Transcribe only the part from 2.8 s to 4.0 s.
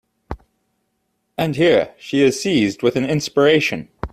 with an inspiration.